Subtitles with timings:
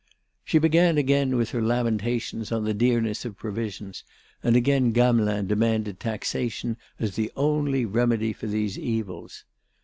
[0.43, 4.03] She began again with her lamentations on the dearness of provisions,
[4.41, 9.43] and again Gamelin demanded taxation as the only remedy for these evils.